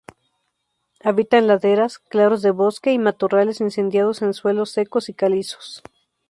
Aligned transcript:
Habita 1.03 1.37
en 1.37 1.45
laderas, 1.45 1.99
claros 1.99 2.41
de 2.41 2.49
bosque, 2.49 2.91
y 2.91 2.97
matorrales 2.97 3.61
incendiados 3.61 4.23
en 4.23 4.33
suelos 4.33 4.71
secos 4.71 5.09
y 5.09 5.13
calizos. 5.13 5.83